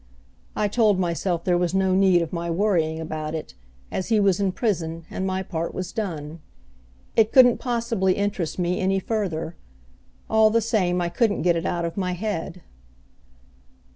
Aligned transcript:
I 0.55 0.67
told 0.67 0.97
myself 0.99 1.43
there 1.43 1.59
was 1.59 1.75
no 1.75 1.93
need 1.93 2.23
of 2.23 2.33
my 2.33 2.49
worrying 2.49 2.99
about 2.99 3.35
it, 3.35 3.53
as 3.91 4.07
he 4.09 4.19
was 4.19 4.39
in 4.39 4.51
prison 4.51 5.05
and 5.11 5.27
my 5.27 5.43
part 5.43 5.75
was 5.75 5.91
done. 5.91 6.39
It 7.15 7.31
couldn't 7.31 7.59
possibly 7.59 8.13
interest 8.13 8.57
me 8.57 8.79
any 8.79 8.97
further. 8.97 9.55
All 10.27 10.49
the 10.49 10.59
same 10.59 11.01
I 11.01 11.09
couldn't 11.09 11.43
get 11.43 11.55
it 11.55 11.67
out 11.67 11.85
of 11.85 11.97
my 11.97 12.13
head. 12.13 12.63